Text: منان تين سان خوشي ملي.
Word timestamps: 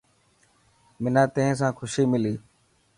منان 1.01 1.27
تين 1.33 1.51
سان 1.59 1.71
خوشي 1.77 2.03
ملي. 2.11 2.33